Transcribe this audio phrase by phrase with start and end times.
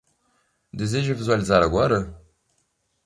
[0.73, 1.99] Deseja visualizar agora?